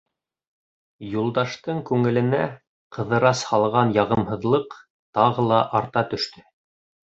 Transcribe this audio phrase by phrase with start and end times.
[1.15, 2.39] Юлдаштың күңеленә
[2.97, 4.77] Ҡыҙырас һалған яғымһыҙлыҡ
[5.21, 6.47] тағы ла арта төштө.